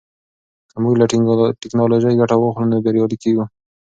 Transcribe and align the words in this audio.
که 0.71 0.77
موږ 0.83 0.93
له 1.01 1.05
ټیکنالوژۍ 1.61 2.13
ګټه 2.21 2.35
واخلو 2.37 2.67
نو 2.71 2.77
بریالي 2.85 3.17
کیږو. 3.23 3.45